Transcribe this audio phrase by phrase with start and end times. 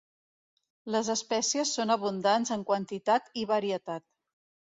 [0.95, 4.07] Les espècies són abundants en quantitat i varietat.